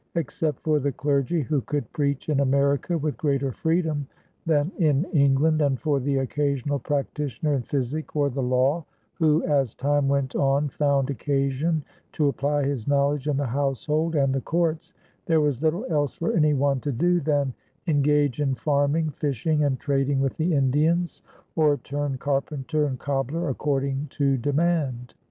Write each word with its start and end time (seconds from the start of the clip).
Except 0.15 0.63
for 0.63 0.79
the 0.79 0.91
clergy, 0.91 1.41
who 1.43 1.61
could 1.61 1.93
preach 1.93 2.27
in 2.27 2.39
America 2.39 2.97
with 2.97 3.17
greater 3.19 3.51
freedom 3.51 4.07
than 4.47 4.71
in 4.79 5.03
England, 5.13 5.61
and 5.61 5.79
for 5.79 5.99
the 5.99 6.17
occasional 6.17 6.79
practitioner 6.79 7.53
in 7.53 7.61
physic 7.61 8.15
or 8.15 8.31
the 8.31 8.41
law 8.41 8.83
who 9.13 9.43
as 9.45 9.75
time 9.75 10.07
went 10.07 10.35
on 10.35 10.69
found 10.69 11.11
occasion 11.11 11.83
to 12.13 12.29
apply 12.29 12.63
his 12.63 12.87
knowledge 12.87 13.27
in 13.27 13.37
the 13.37 13.45
household 13.45 14.15
and 14.15 14.33
the 14.33 14.41
courts, 14.41 14.91
there 15.27 15.39
was 15.39 15.61
little 15.61 15.85
else 15.87 16.15
for 16.15 16.33
any 16.33 16.55
one 16.55 16.79
to 16.79 16.91
do 16.91 17.19
than 17.19 17.53
engage 17.85 18.41
in 18.41 18.55
farming, 18.55 19.11
fishing, 19.11 19.63
and 19.65 19.79
trading 19.79 20.19
with 20.19 20.35
the 20.37 20.51
Indians, 20.55 21.21
or 21.55 21.77
turn 21.77 22.17
carpenter 22.17 22.85
and 22.87 22.97
cobbler 22.97 23.49
according 23.49 24.07
to 24.09 24.35
demand. 24.39 25.13